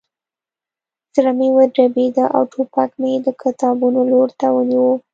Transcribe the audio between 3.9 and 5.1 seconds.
لور ته ونیو